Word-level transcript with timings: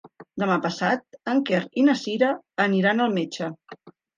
Demà 0.43 0.55
passat 0.63 1.19
en 1.35 1.43
Quer 1.51 1.59
i 1.81 1.85
na 1.91 1.97
Cira 2.07 2.33
aniran 2.67 3.07
al 3.07 3.15
metge. 3.21 3.53